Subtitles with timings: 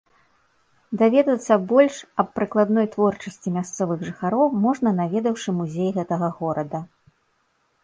[1.01, 6.79] Даведацца больш аб прыкладным творчасці мясцовых жыхароў можна наведаўшы музей гэтага горада.